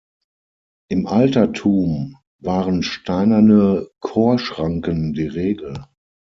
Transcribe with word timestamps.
Im 0.89 1.05
Altertum 1.05 2.17
waren 2.39 2.81
steinerne 2.81 3.89
Chorschranken 3.99 5.13
die 5.13 5.27
Regel. 5.27 5.85